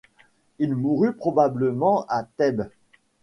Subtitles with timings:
[0.57, 2.69] Il mourut probablement à Thèbes.